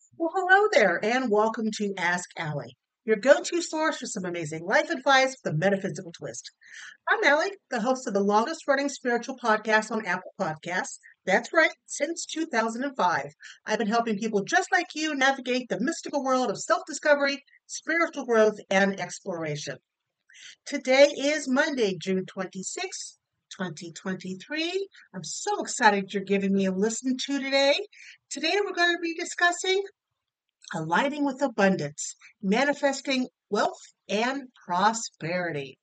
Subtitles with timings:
[0.00, 4.64] Well, hello there, and welcome to Ask Allie, your go to source for some amazing
[4.64, 6.50] life advice with a metaphysical twist.
[7.08, 11.00] I'm Allie, the host of the longest running spiritual podcast on Apple Podcasts.
[11.26, 13.34] That's right, since 2005.
[13.66, 18.24] I've been helping people just like you navigate the mystical world of self discovery, spiritual
[18.24, 19.76] growth, and exploration.
[20.64, 23.19] Today is Monday, June 26th.
[23.56, 24.88] 2023.
[25.14, 27.78] I'm so excited you're giving me a listen to today.
[28.30, 29.82] Today we're going to be discussing
[30.74, 35.78] aligning with abundance, manifesting wealth and prosperity.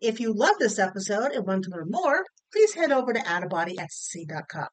[0.00, 4.68] If you love this episode and want to learn more, please head over to outofbodyecstasy.com.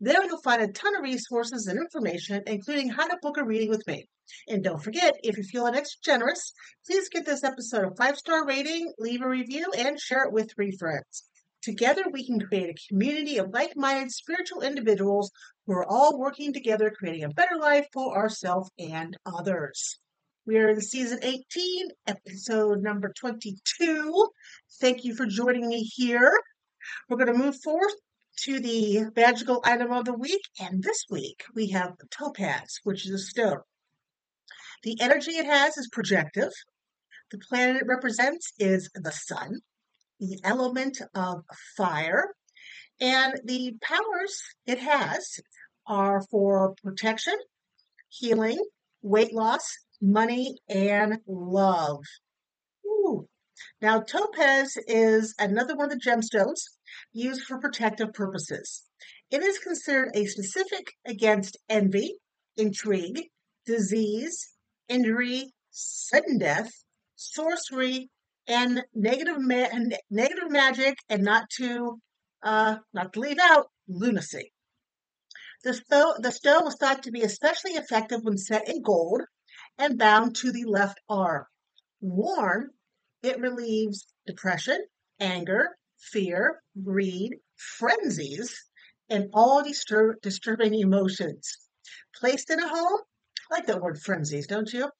[0.00, 3.70] There you'll find a ton of resources and information, including how to book a reading
[3.70, 4.08] with me.
[4.48, 6.52] And don't forget, if you feel feeling extra generous,
[6.84, 10.50] please give this episode a five star rating, leave a review, and share it with
[10.52, 11.24] three friends.
[11.66, 15.32] Together, we can create a community of like minded spiritual individuals
[15.66, 19.98] who are all working together, creating a better life for ourselves and others.
[20.46, 24.28] We are in season 18, episode number 22.
[24.80, 26.32] Thank you for joining me here.
[27.08, 27.90] We're going to move forward
[28.44, 33.12] to the magical item of the week, and this week we have topaz, which is
[33.12, 33.62] a stone.
[34.84, 36.52] The energy it has is projective.
[37.32, 39.62] The planet it represents is the sun
[40.20, 41.44] the element of
[41.76, 42.34] fire.
[43.00, 45.40] And the powers it has
[45.86, 47.34] are for protection,
[48.08, 48.58] healing,
[49.02, 49.66] weight loss,
[50.00, 52.02] money, and love.
[52.86, 53.28] Ooh.
[53.80, 56.60] Now, topaz is another one of the gemstones
[57.12, 58.84] used for protective purposes.
[59.30, 62.16] It is considered a specific against envy,
[62.56, 63.28] intrigue,
[63.66, 64.52] disease,
[64.88, 66.70] injury, sudden death,
[67.16, 68.10] sorcery,
[68.48, 69.68] and negative ma-
[70.10, 72.00] negative magic, and not to
[72.42, 74.52] uh, not to leave out lunacy.
[75.64, 79.22] The, sto- the stone was thought to be especially effective when set in gold
[79.78, 81.46] and bound to the left arm.
[82.00, 82.70] Worn,
[83.22, 84.86] it relieves depression,
[85.18, 88.54] anger, fear, greed, frenzies,
[89.08, 91.58] and all disturb- disturbing emotions.
[92.14, 93.00] Placed in a home,
[93.50, 94.90] like that word frenzies, don't you?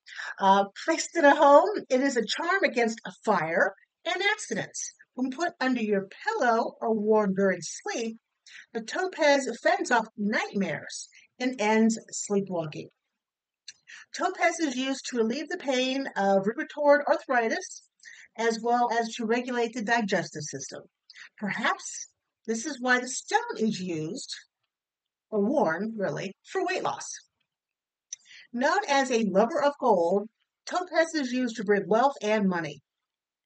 [0.40, 3.74] Uh, placed in a home, it is a charm against a fire
[4.04, 4.92] and accidents.
[5.14, 8.18] When put under your pillow or worn during sleep,
[8.72, 11.08] the topaz fends off nightmares
[11.38, 12.88] and ends sleepwalking.
[14.16, 17.82] Topaz is used to relieve the pain of rheumatoid arthritis
[18.36, 20.82] as well as to regulate the digestive system.
[21.38, 22.08] Perhaps
[22.46, 24.34] this is why the stone is used,
[25.30, 27.10] or worn really, for weight loss.
[28.52, 30.28] Known as a lover of gold,
[30.66, 32.80] topaz is used to bring wealth and money.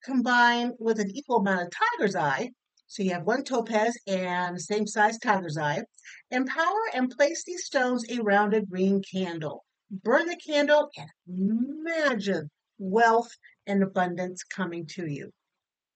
[0.03, 2.51] Combined with an equal amount of tiger's eye,
[2.87, 5.83] so you have one topaz and same size tiger's eye,
[6.29, 9.63] empower and place these stones around a green candle.
[9.89, 13.31] Burn the candle and imagine wealth
[13.65, 15.31] and abundance coming to you.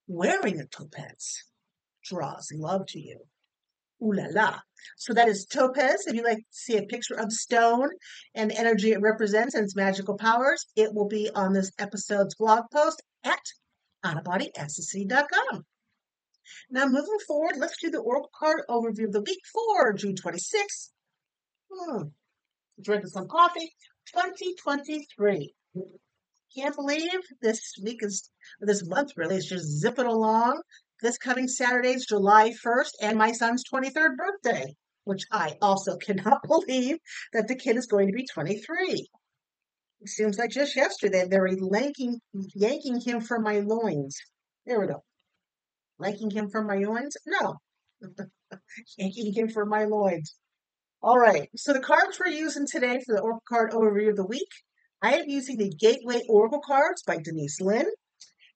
[0.07, 1.43] Wearing a topaz
[2.03, 3.19] draws love to you.
[4.01, 4.59] Ooh la la.
[4.97, 6.05] So that is topaz.
[6.05, 7.89] If you'd like to see a picture of stone
[8.33, 12.35] and the energy it represents and its magical powers, it will be on this episode's
[12.35, 13.41] blog post at
[14.05, 15.65] outofbodyecstasy.com.
[16.69, 20.91] Now, moving forward, let's do the Oracle card overview of the week for June 26th.
[21.71, 22.03] Hmm.
[22.81, 23.71] Drinking some coffee.
[24.13, 25.53] 2023.
[26.55, 28.29] Can't believe this week is,
[28.61, 30.61] this month really is just zipping along.
[31.05, 34.73] This coming Saturday's July 1st and my son's 23rd birthday,
[35.03, 36.97] which I also cannot believe
[37.31, 39.07] that the kid is going to be 23.
[40.01, 42.19] It seems like just yesterday they were yanking,
[42.55, 44.17] yanking him from my loins.
[44.65, 45.03] There we go.
[46.01, 47.15] Yanking him from my loins?
[47.27, 47.57] No.
[48.97, 50.33] yanking him from my loins.
[51.03, 51.49] All right.
[51.55, 54.49] So the cards we're using today for the Oracle card overview of the week,
[55.03, 57.91] I am using the Gateway Oracle cards by Denise Linn.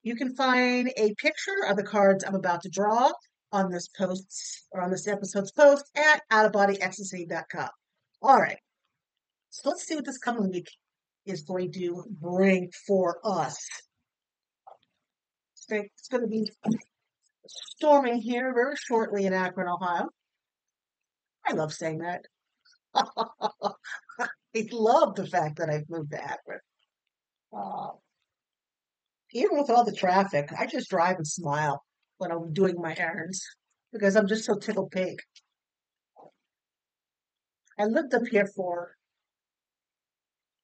[0.04, 3.12] You can find a picture of the cards I'm about to draw
[3.52, 7.70] on this post or on this episode's post at outofbodyecstasy.com.
[8.22, 8.60] All right.
[9.50, 10.70] So let's see what this coming week
[11.26, 13.58] is going to bring for us.
[15.72, 16.50] It's going to be
[17.48, 20.10] storming here very shortly in Akron, Ohio.
[21.46, 22.22] I love saying that.
[22.96, 26.60] I love the fact that I've moved to Akron.
[27.56, 27.90] Uh,
[29.32, 31.84] even with all the traffic, I just drive and smile
[32.18, 33.46] when I'm doing my errands
[33.92, 35.20] because I'm just so tickled pink.
[37.78, 38.92] I lived up here for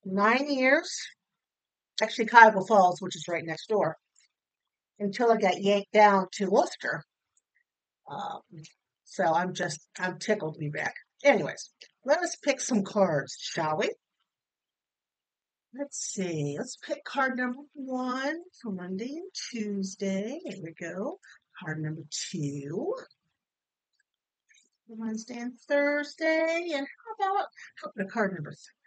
[0.04, 0.92] nine years,
[2.02, 3.98] actually Cuyahoga Falls, which is right next door,
[5.00, 7.04] until I got yanked down to Wooster.
[8.10, 8.42] Um,
[9.06, 10.96] so I'm just, I'm tickled to be back.
[11.24, 11.72] Anyways,
[12.04, 13.92] let us pick some cards, shall we?
[15.78, 16.56] Let's see.
[16.58, 20.40] Let's pick card number one for Monday and Tuesday.
[20.46, 21.20] There we go.
[21.60, 22.94] Card number two.
[24.88, 26.70] Wednesday and Thursday.
[26.74, 28.86] And how about how about card number three?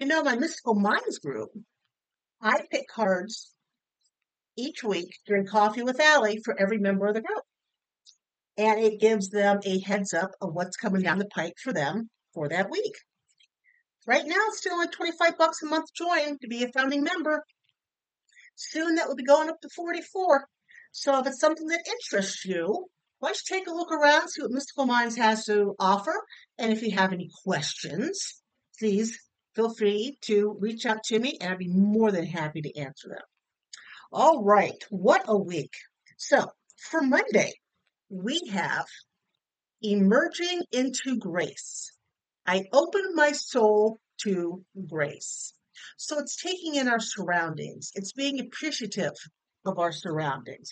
[0.00, 1.50] You know, my Mystical Minds group,
[2.40, 3.54] I pick cards
[4.56, 7.44] each week during Coffee with Allie for every member of the group.
[8.56, 12.10] And it gives them a heads up of what's coming down the pike for them
[12.34, 12.94] for that week.
[14.06, 17.44] Right now, it's still only 25 bucks a month join to be a founding member.
[18.56, 20.46] Soon that will be going up to 44.
[20.90, 22.86] So if it's something that interests you,
[23.18, 26.14] why don't you take a look around, see what Mystical Minds has to offer.
[26.58, 28.42] And if you have any questions,
[28.78, 29.16] please
[29.54, 33.08] feel free to reach out to me and I'd be more than happy to answer
[33.08, 33.24] them.
[34.12, 35.72] All right, what a week.
[36.18, 36.46] So
[36.90, 37.52] for Monday,
[38.10, 38.86] we have
[39.80, 41.92] emerging into grace.
[42.46, 45.52] I open my soul to grace.
[45.96, 49.14] So it's taking in our surroundings, it's being appreciative
[49.64, 50.70] of our surroundings.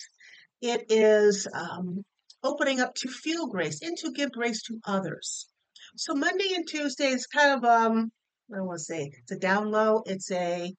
[0.61, 2.05] It is um,
[2.43, 5.49] opening up to feel grace and to give grace to others.
[5.97, 8.13] So Monday and Tuesday is kind of um,
[8.53, 10.03] I don't want to say it's a down low.
[10.07, 10.75] It's a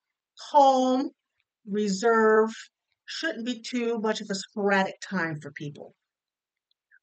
[0.51, 1.09] calm,
[1.65, 2.51] reserve.
[3.05, 5.95] Shouldn't be too much of a sporadic time for people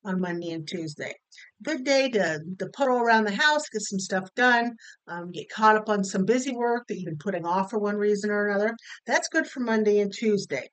[0.09, 1.15] on Monday and Tuesday.
[1.63, 4.75] Good day to, to puddle around the house, get some stuff done,
[5.07, 7.97] um, get caught up on some busy work that you've been putting off for one
[7.97, 8.75] reason or another.
[9.07, 10.71] That's good for Monday and Tuesday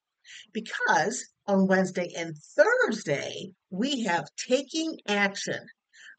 [0.53, 5.59] because on Wednesday and Thursday, we have taking action.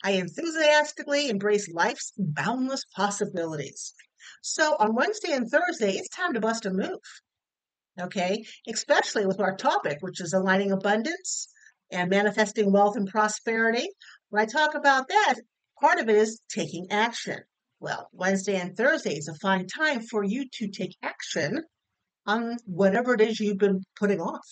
[0.05, 3.95] I enthusiastically embrace life's boundless possibilities.
[4.43, 7.01] So on Wednesday and Thursday, it's time to bust a move.
[7.99, 11.49] Okay, especially with our topic, which is aligning abundance
[11.91, 13.89] and manifesting wealth and prosperity.
[14.31, 15.35] When I talk about that,
[15.81, 17.39] part of it is taking action.
[17.81, 21.63] Well, Wednesday and Thursday is a fine time for you to take action
[22.27, 24.49] on whatever it is you've been putting off.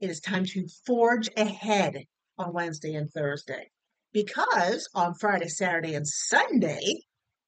[0.00, 2.04] It is time to forge ahead
[2.38, 3.70] on Wednesday and Thursday
[4.12, 7.00] because on Friday, Saturday, and Sunday,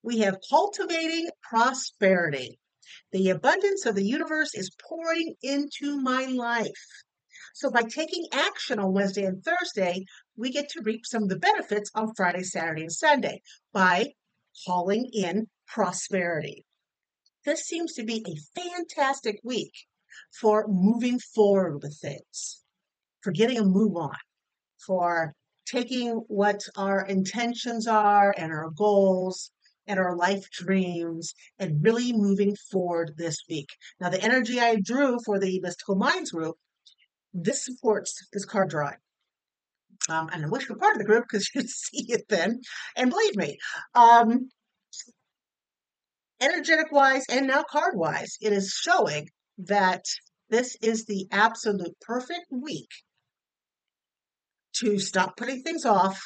[0.02, 2.58] we have cultivating prosperity.
[3.12, 6.84] The abundance of the universe is pouring into my life.
[7.54, 10.04] So by taking action on Wednesday and Thursday,
[10.36, 13.42] we get to reap some of the benefits on Friday, Saturday, and Sunday
[13.72, 14.12] by
[14.66, 16.64] calling in prosperity.
[17.44, 19.72] This seems to be a fantastic week
[20.40, 22.62] for moving forward with things,
[23.22, 24.16] for getting a move on,
[24.86, 25.34] for
[25.66, 29.50] taking what our intentions are and our goals
[29.88, 33.70] and our life dreams and really moving forward this week.
[34.00, 36.56] Now, the energy I drew for the Mystical Minds group,
[37.32, 38.98] this supports this card drawing.
[40.08, 42.60] Um, and I wish you were part of the group because you'd see it then.
[42.96, 43.58] And believe me,
[43.94, 44.50] um,
[46.40, 50.04] energetic wise and now card wise, it is showing that
[50.50, 52.88] this is the absolute perfect week
[54.76, 56.20] to stop putting things off,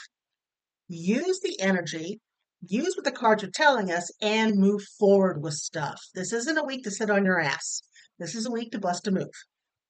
[0.88, 2.20] use the energy,
[2.66, 6.00] use what the cards are telling us, and move forward with stuff.
[6.14, 7.82] This isn't a week to sit on your ass.
[8.18, 9.32] This is a week to bust a move.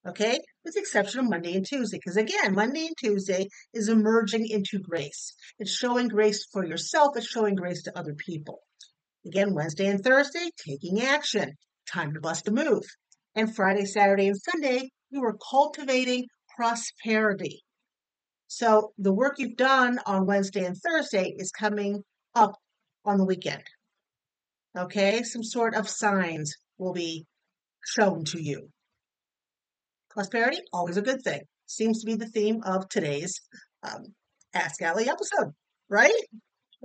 [0.07, 0.39] Okay?
[0.65, 1.99] With the exception of Monday and Tuesday.
[1.99, 5.35] Because again, Monday and Tuesday is emerging into grace.
[5.59, 8.61] It's showing grace for yourself, it's showing grace to other people.
[9.25, 11.53] Again, Wednesday and Thursday, taking action.
[11.93, 12.83] Time to bust a move.
[13.35, 16.27] And Friday, Saturday, and Sunday, we were cultivating
[16.57, 17.63] prosperity.
[18.49, 22.03] So the work you've done on Wednesday and Thursday is coming
[22.35, 22.55] up
[23.05, 23.63] on the weekend.
[24.77, 27.27] Okay, some sort of signs will be
[27.85, 28.69] shown to you.
[30.11, 31.43] Prosperity, always a good thing.
[31.67, 33.41] Seems to be the theme of today's
[33.83, 34.15] um,
[34.55, 35.53] Ask Allie episode,
[35.89, 36.13] right?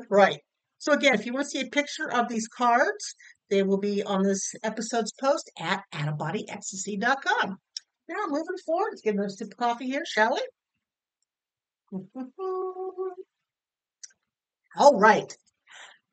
[0.09, 0.39] Right.
[0.77, 3.15] So again, if you want to see a picture of these cards,
[3.49, 7.57] they will be on this episode's post at outofbodyecstasy.com.
[8.09, 10.41] Now, moving forward, let's get a sip of coffee here, shall we?
[14.77, 15.35] All right.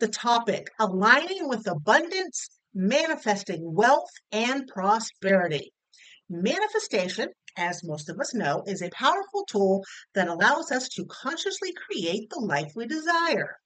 [0.01, 5.73] The topic aligning with abundance, manifesting wealth, and prosperity.
[6.29, 9.85] Manifestation, as most of us know, is a powerful tool
[10.15, 13.57] that allows us to consciously create the life we desire.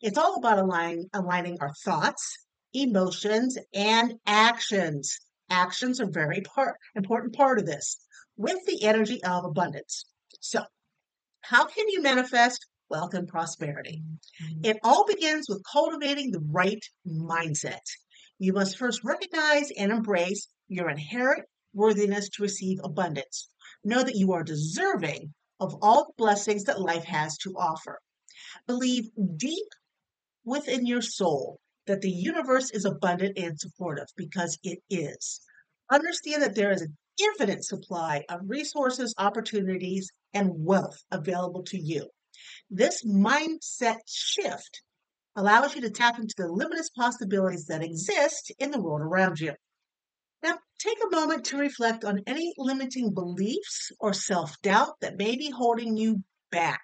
[0.00, 2.36] It's all about aligning, aligning our thoughts,
[2.72, 5.18] emotions, and actions.
[5.50, 7.98] Actions are very part, important part of this
[8.36, 10.04] with the energy of abundance.
[10.40, 10.64] So,
[11.40, 14.02] how can you manifest wealth and prosperity?
[14.42, 14.64] Mm-hmm.
[14.64, 17.84] It all begins with cultivating the right mindset.
[18.38, 23.48] You must first recognize and embrace your inherent worthiness to receive abundance.
[23.84, 28.00] Know that you are deserving of all the blessings that life has to offer.
[28.66, 29.04] Believe
[29.36, 29.68] deep
[30.44, 35.40] within your soul that the universe is abundant and supportive because it is.
[35.90, 42.08] Understand that there is an infinite supply of resources, opportunities, and wealth available to you.
[42.70, 44.82] This mindset shift
[45.36, 49.54] allows you to tap into the limitless possibilities that exist in the world around you.
[50.42, 55.36] Now, take a moment to reflect on any limiting beliefs or self doubt that may
[55.36, 56.82] be holding you back.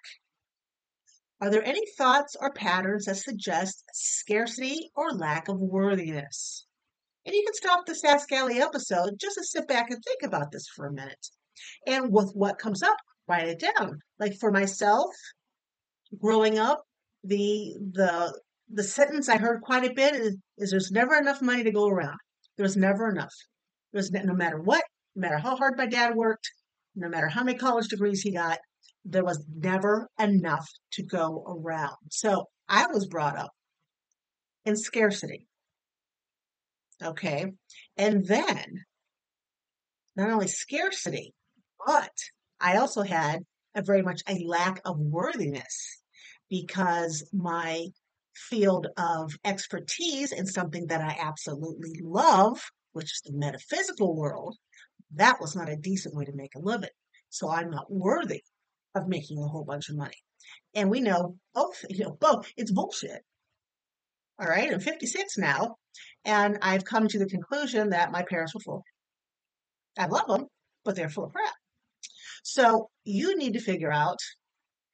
[1.41, 6.67] Are there any thoughts or patterns that suggest scarcity or lack of worthiness?
[7.25, 10.67] And you can stop this Ask episode just to sit back and think about this
[10.69, 11.29] for a minute.
[11.87, 14.01] And with what comes up, write it down.
[14.19, 15.11] Like for myself,
[16.19, 16.83] growing up,
[17.25, 18.39] the the
[18.73, 21.89] the sentence I heard quite a bit is, is there's never enough money to go
[21.89, 22.19] around.
[22.57, 23.35] There's never enough.
[23.93, 24.85] There's no matter what,
[25.17, 26.49] no matter how hard my dad worked,
[26.95, 28.59] no matter how many college degrees he got,
[29.05, 31.97] there was never enough to go around.
[32.11, 33.51] So I was brought up
[34.65, 35.47] in scarcity.
[37.03, 37.47] Okay.
[37.97, 38.85] And then
[40.17, 41.35] not only scarcity,
[41.85, 42.13] but
[42.61, 43.41] I also had
[43.75, 46.03] a very much a lack of worthiness
[46.49, 47.87] because my
[48.35, 52.61] field of expertise and something that I absolutely love,
[52.93, 54.57] which is the metaphysical world,
[55.15, 56.91] that was not a decent way to make a living.
[57.29, 58.43] So I'm not worthy
[58.95, 60.17] of making a whole bunch of money.
[60.75, 63.23] And we know both, you know, both, it's bullshit.
[64.41, 65.77] All right, I'm 56 now,
[66.25, 68.83] and I've come to the conclusion that my parents were full.
[69.99, 70.47] I love them,
[70.83, 71.53] but they're full of crap.
[72.43, 74.19] So you need to figure out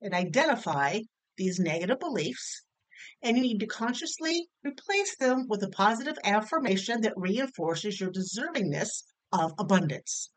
[0.01, 1.01] and identify
[1.37, 2.63] these negative beliefs
[3.23, 9.05] and you need to consciously replace them with a positive affirmation that reinforces your deservingness
[9.33, 10.31] of abundance.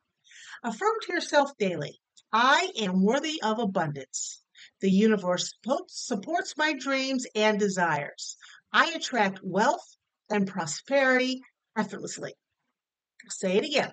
[0.63, 1.99] Affirm to yourself daily
[2.31, 4.41] I am worthy of abundance.
[4.81, 5.53] The universe
[5.87, 8.37] supports my dreams and desires.
[8.71, 9.97] I attract wealth
[10.29, 11.41] and prosperity
[11.75, 12.33] effortlessly.
[13.29, 13.91] Say it again.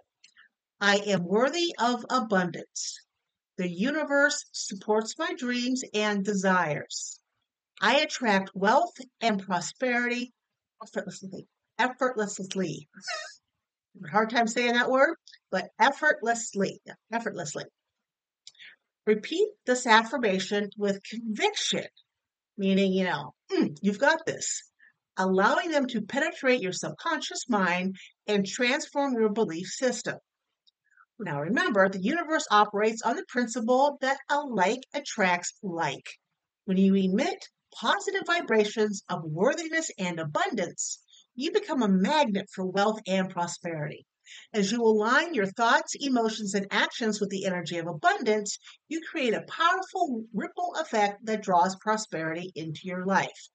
[0.80, 2.98] I am worthy of abundance.
[3.58, 7.18] The universe supports my dreams and desires.
[7.80, 10.32] I attract wealth and prosperity
[10.82, 11.46] effortlessly.
[11.78, 12.88] Effortlessly.
[14.10, 15.16] Hard time saying that word,
[15.50, 16.80] but effortlessly.
[17.10, 17.64] Effortlessly.
[19.06, 21.86] Repeat this affirmation with conviction,
[22.58, 24.62] meaning, you know, mm, you've got this.
[25.16, 27.96] Allowing them to penetrate your subconscious mind
[28.26, 30.16] and transform your belief system.
[31.18, 36.06] Now, remember, the universe operates on the principle that alike attracts like.
[36.66, 40.98] When you emit positive vibrations of worthiness and abundance,
[41.34, 44.06] you become a magnet for wealth and prosperity.
[44.52, 48.58] As you align your thoughts, emotions, and actions with the energy of abundance,
[48.88, 53.48] you create a powerful ripple effect that draws prosperity into your life.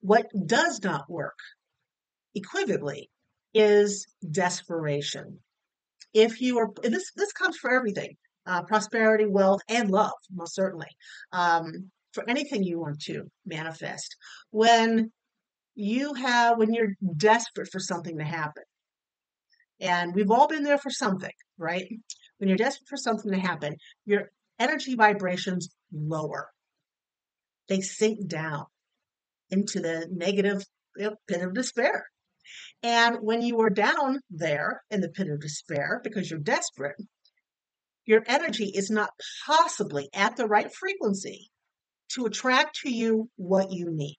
[0.00, 1.38] What does not work,
[2.34, 3.10] equivocally,
[3.54, 5.40] is desperation.
[6.16, 10.54] If you are, and this this comes for everything, uh, prosperity, wealth, and love, most
[10.54, 10.88] certainly.
[11.32, 14.16] Um, for anything you want to manifest.
[14.50, 15.12] When
[15.74, 18.64] you have, when you're desperate for something to happen,
[19.80, 21.86] and we've all been there for something, right?
[22.38, 26.48] When you're desperate for something to happen, your energy vibrations lower.
[27.68, 28.64] They sink down
[29.50, 30.62] into the negative
[30.96, 32.06] pit of despair.
[32.82, 36.96] And when you are down there in the pit of despair because you're desperate,
[38.04, 39.10] your energy is not
[39.46, 41.50] possibly at the right frequency
[42.14, 44.18] to attract to you what you need.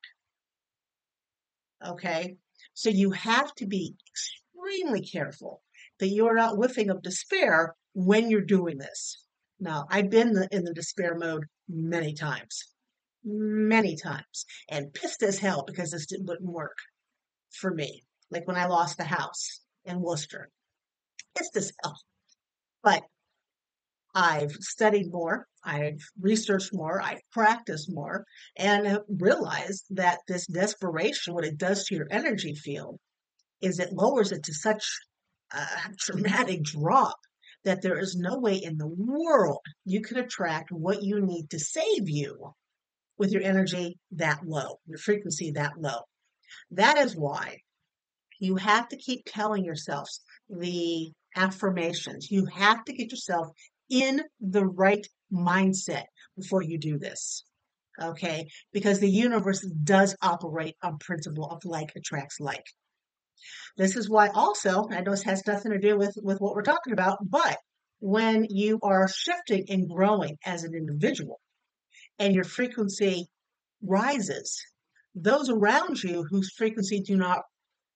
[1.86, 2.36] Okay?
[2.74, 5.62] So you have to be extremely careful
[6.00, 9.24] that you're not whiffing of despair when you're doing this.
[9.60, 12.64] Now, I've been in the despair mode many times,
[13.24, 16.78] many times, and pissed as hell because this didn't work
[17.52, 18.04] for me.
[18.30, 20.50] Like when I lost the house in Wooster,
[21.36, 21.98] It's as hell.
[22.84, 23.04] But
[24.14, 31.34] I've studied more, I've researched more, I've practiced more, and have realized that this desperation,
[31.34, 33.00] what it does to your energy field,
[33.62, 34.86] is it lowers it to such
[35.52, 35.66] a
[35.98, 37.18] dramatic drop
[37.64, 41.60] that there is no way in the world you can attract what you need to
[41.60, 42.54] save you
[43.18, 46.02] with your energy that low, your frequency that low.
[46.72, 47.58] That is why
[48.40, 52.32] you have to keep telling yourselves the affirmations.
[52.32, 53.48] You have to get yourself
[53.90, 56.06] in the right mindset
[56.38, 57.44] before you do this.
[58.02, 58.48] Okay?
[58.74, 62.66] Because the universe does operate on principle of like attracts like.
[63.78, 66.64] This is why also, I know this has nothing to do with, with what we're
[66.64, 67.58] talking about, but
[68.00, 71.40] when you are shifting and growing as an individual
[72.20, 73.28] and your frequency
[73.82, 74.60] rises,
[75.16, 77.42] those around you whose frequency do not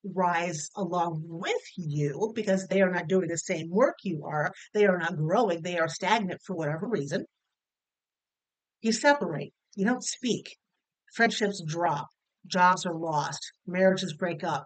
[0.03, 4.85] rise along with you because they are not doing the same work you are, they
[4.85, 7.25] are not growing, they are stagnant for whatever reason.
[8.81, 10.57] You separate, you don't speak.
[11.13, 12.07] Friendships drop,
[12.47, 14.65] jobs are lost, marriages break up,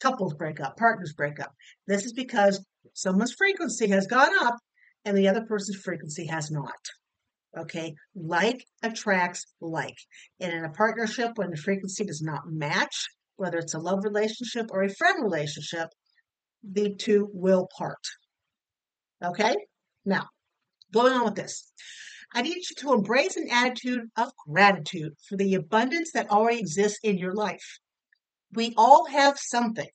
[0.00, 1.52] couples break up, partners break up.
[1.86, 4.56] This is because someone's frequency has gone up
[5.04, 6.72] and the other person's frequency has not.
[7.58, 9.96] Okay, like attracts like.
[10.38, 13.08] And in a partnership, when the frequency does not match,
[13.40, 15.88] whether it's a love relationship or a friend relationship,
[16.62, 18.04] the two will part.
[19.24, 19.56] Okay,
[20.04, 20.28] now
[20.92, 21.72] going on with this.
[22.34, 26.98] I need you to embrace an attitude of gratitude for the abundance that already exists
[27.02, 27.78] in your life.
[28.52, 29.88] We all have something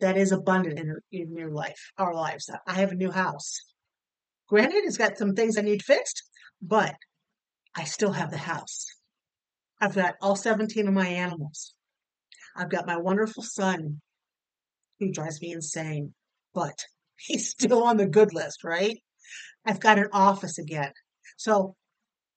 [0.00, 2.48] that is abundant in, in your life, our lives.
[2.66, 3.58] I have a new house.
[4.48, 6.22] Granted, it's got some things I need fixed,
[6.62, 6.94] but
[7.74, 8.86] I still have the house.
[9.80, 11.74] I've got all 17 of my animals.
[12.56, 14.00] I've got my wonderful son
[14.98, 16.14] who drives me insane,
[16.54, 16.84] but
[17.16, 18.98] he's still on the good list, right?
[19.64, 20.92] I've got an office again.
[21.36, 21.74] So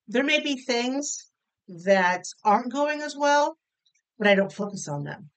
[0.08, 1.30] there may be things
[1.86, 3.58] that aren't going as well,
[4.18, 5.30] but I don't focus on them.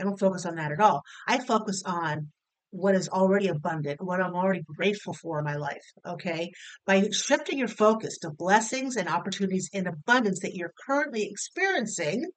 [0.00, 1.02] I don't focus on that at all.
[1.26, 2.28] I focus on
[2.70, 5.84] what is already abundant, what I'm already grateful for in my life.
[6.06, 6.52] Okay.
[6.86, 12.30] By shifting your focus to blessings and opportunities in abundance that you're currently experiencing,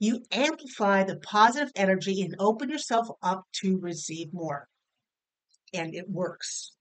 [0.00, 4.66] you amplify the positive energy and open yourself up to receive more.
[5.72, 6.72] And it works.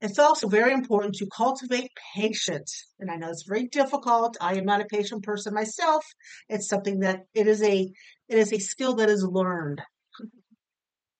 [0.00, 2.86] It's also very important to cultivate patience.
[3.00, 4.36] And I know it's very difficult.
[4.40, 6.04] I am not a patient person myself.
[6.48, 7.90] It's something that it is a
[8.28, 9.82] it is a skill that is learned.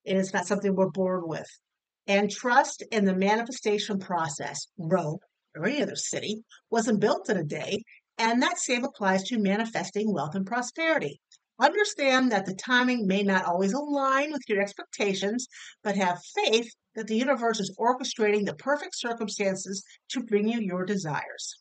[0.04, 1.48] It is not something we're born with.
[2.06, 4.66] And trust in the manifestation process.
[4.78, 5.18] Rome,
[5.56, 7.82] or any other city, wasn't built in a day.
[8.16, 11.20] And that same applies to manifesting wealth and prosperity.
[11.58, 15.48] Understand that the timing may not always align with your expectations,
[15.82, 20.84] but have faith that the universe is orchestrating the perfect circumstances to bring you your
[20.84, 21.60] desires.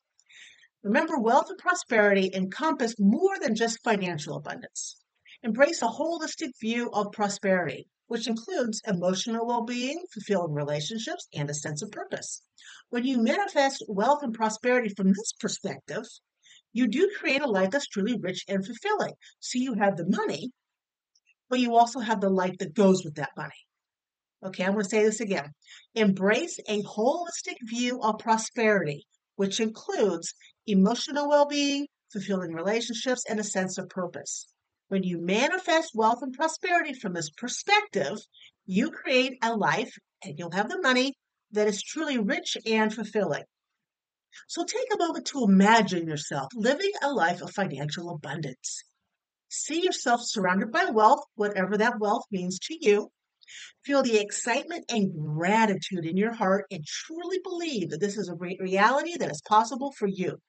[0.84, 4.98] Remember, wealth and prosperity encompass more than just financial abundance.
[5.42, 11.54] Embrace a holistic view of prosperity, which includes emotional well being, fulfilling relationships, and a
[11.54, 12.42] sense of purpose.
[12.90, 16.06] When you manifest wealth and prosperity from this perspective,
[16.74, 19.14] you do create a life that's truly rich and fulfilling.
[19.40, 20.52] So you have the money,
[21.50, 23.52] but you also have the life that goes with that money.
[24.44, 25.52] Okay, I'm going to say this again.
[25.96, 29.06] Embrace a holistic view of prosperity,
[29.36, 30.34] which includes
[30.68, 34.48] emotional well being, fulfilling relationships, and a sense of purpose.
[34.90, 38.18] When you manifest wealth and prosperity from this perspective,
[38.66, 41.14] you create a life and you'll have the money
[41.52, 43.44] that is truly rich and fulfilling.
[44.48, 48.84] So take a moment to imagine yourself living a life of financial abundance.
[49.50, 53.12] See yourself surrounded by wealth, whatever that wealth means to you.
[53.86, 58.36] Feel the excitement and gratitude in your heart and truly believe that this is a
[58.36, 60.40] reality that is possible for you.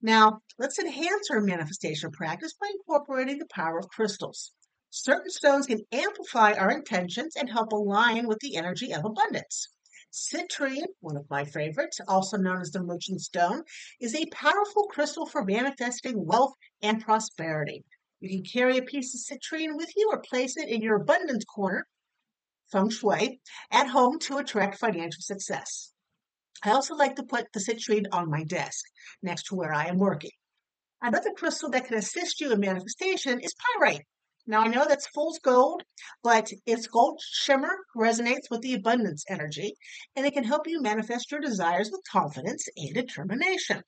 [0.00, 4.52] Now, let's enhance our manifestation practice by incorporating the power of crystals.
[4.90, 9.68] Certain stones can amplify our intentions and help align with the energy of abundance.
[10.14, 13.64] Citrine, one of my favorites, also known as the merchant stone,
[14.00, 17.84] is a powerful crystal for manifesting wealth and prosperity.
[18.20, 21.44] You can carry a piece of citrine with you or place it in your abundance
[21.44, 21.88] corner,
[22.70, 23.40] feng shui,
[23.72, 25.92] at home to attract financial success.
[26.62, 28.84] I also like to put the citrine on my desk
[29.20, 30.30] next to where I am working.
[31.02, 34.06] Another crystal that can assist you in manifestation is pyrite.
[34.46, 35.82] Now I know that's fool's gold,
[36.22, 39.74] but its gold shimmer resonates with the abundance energy,
[40.16, 43.82] and it can help you manifest your desires with confidence and determination.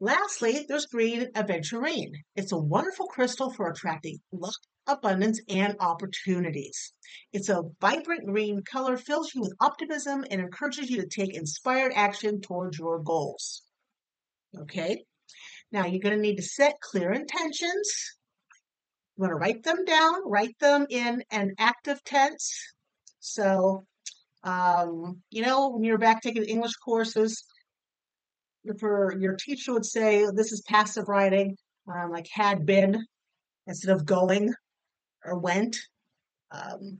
[0.00, 2.12] Lastly, there's green aventurine.
[2.36, 6.92] It's a wonderful crystal for attracting luck, abundance, and opportunities.
[7.32, 11.92] It's a vibrant green color, fills you with optimism, and encourages you to take inspired
[11.94, 13.62] action towards your goals.
[14.58, 15.04] Okay,
[15.70, 18.16] now you're going to need to set clear intentions.
[19.16, 22.52] You want to write them down, write them in an active tense.
[23.20, 23.84] So,
[24.42, 27.44] um, you know, when you're back taking English courses,
[28.80, 33.06] for your teacher would say this is passive writing, um, like had been
[33.66, 34.52] instead of going
[35.24, 35.76] or went.
[36.50, 36.98] Um,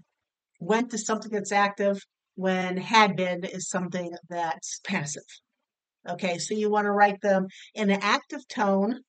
[0.61, 2.01] went is something that's active
[2.37, 5.23] when had been is something that's passive.
[6.09, 9.01] Okay, so you want to write them in an active tone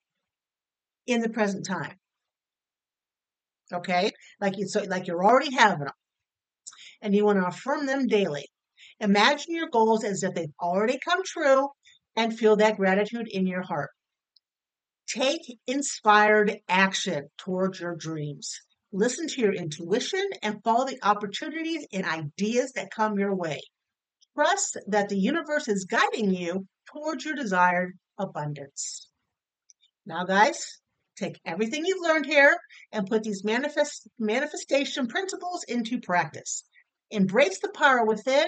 [1.07, 1.95] in the present time.
[3.75, 5.93] Okay, like you so like you're already having them,
[7.01, 8.47] and you want to affirm them daily.
[8.99, 11.69] Imagine your goals as if they've already come true
[12.15, 13.89] and feel that gratitude in your heart.
[15.07, 18.59] Take inspired action towards your dreams.
[18.91, 23.59] Listen to your intuition and follow the opportunities and ideas that come your way.
[24.35, 29.09] Trust that the universe is guiding you towards your desired abundance.
[30.05, 30.79] Now, guys,
[31.15, 32.57] take everything you've learned here
[32.91, 36.63] and put these manifest manifestation principles into practice.
[37.11, 38.47] Embrace the power within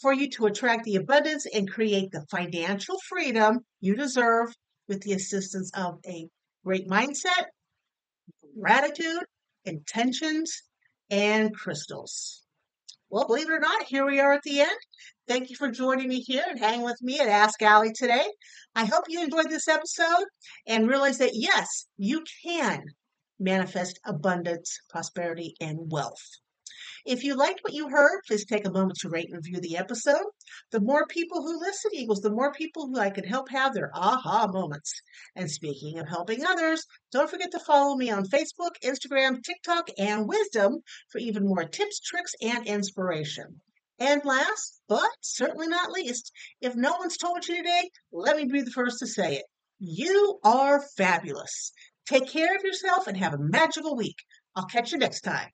[0.00, 4.54] for you to attract the abundance and create the financial freedom you deserve
[4.88, 6.28] with the assistance of a
[6.64, 7.46] great mindset,
[8.58, 9.24] gratitude,
[9.64, 10.62] intentions,
[11.10, 12.39] and crystals.
[13.10, 14.78] Well, believe it or not, here we are at the end.
[15.26, 18.24] Thank you for joining me here and hanging with me at Ask Allie today.
[18.76, 20.26] I hope you enjoyed this episode
[20.68, 22.84] and realize that yes, you can
[23.40, 26.22] manifest abundance, prosperity, and wealth.
[27.06, 29.76] If you liked what you heard, please take a moment to rate and review the
[29.76, 30.24] episode.
[30.70, 33.90] The more people who listen equals the more people who I can help have their
[33.94, 34.92] aha moments.
[35.34, 40.28] And speaking of helping others, don't forget to follow me on Facebook, Instagram, TikTok, and
[40.28, 40.78] Wisdom
[41.10, 43.60] for even more tips, tricks, and inspiration.
[43.98, 48.62] And last, but certainly not least, if no one's told you today, let me be
[48.62, 49.44] the first to say it.
[49.78, 51.72] You are fabulous.
[52.06, 54.16] Take care of yourself and have a magical week.
[54.56, 55.48] I'll catch you next time.